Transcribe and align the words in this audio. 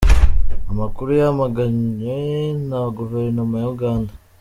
Amakuru 0.71 1.09
yamagaywe 1.21 2.17
na 2.69 2.79
guverinoma 2.97 3.55
ya 3.61 3.67
Uganda. 3.75 4.11